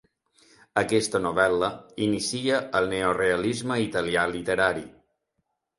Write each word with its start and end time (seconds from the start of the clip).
Aquesta 0.81 1.21
novel·la 1.25 1.69
inicia 2.07 2.63
el 2.81 2.91
neorealisme 2.97 3.79
italià 3.87 4.29
literari. 4.35 4.89